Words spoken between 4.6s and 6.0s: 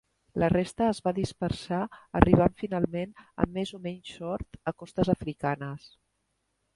a costes africanes.